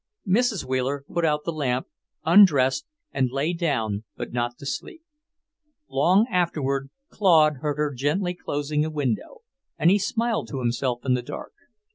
[0.27, 0.65] Mrs.
[0.65, 1.85] Wheeler put out the lamp,
[2.25, 5.03] undressed, and lay down, but not to sleep.
[5.87, 9.43] Long afterward, Claude heard her gently closing a window,
[9.77, 11.53] and he smiled to himself in the dark.